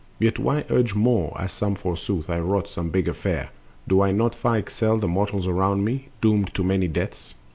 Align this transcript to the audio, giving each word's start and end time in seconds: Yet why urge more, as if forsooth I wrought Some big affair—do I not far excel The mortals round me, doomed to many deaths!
Yet 0.17 0.39
why 0.39 0.63
urge 0.71 0.95
more, 0.95 1.35
as 1.39 1.61
if 1.61 1.77
forsooth 1.77 2.27
I 2.27 2.39
wrought 2.39 2.67
Some 2.67 2.89
big 2.89 3.07
affair—do 3.07 4.01
I 4.01 4.11
not 4.11 4.33
far 4.33 4.57
excel 4.57 4.97
The 4.97 5.07
mortals 5.07 5.47
round 5.47 5.85
me, 5.85 6.09
doomed 6.21 6.51
to 6.55 6.63
many 6.63 6.87
deaths! 6.87 7.35